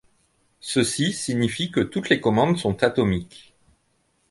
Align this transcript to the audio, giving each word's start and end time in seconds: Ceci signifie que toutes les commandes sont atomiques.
Ceci 0.61 1.13
signifie 1.13 1.69
que 1.69 1.79
toutes 1.79 2.09
les 2.09 2.19
commandes 2.19 2.57
sont 2.57 2.81
atomiques. 2.81 3.55